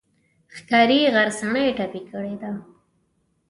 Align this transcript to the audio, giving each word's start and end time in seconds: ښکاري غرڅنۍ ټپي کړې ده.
ښکاري 0.55 0.99
غرڅنۍ 1.15 1.67
ټپي 1.77 2.01
کړې 2.09 2.35
ده. 2.41 2.51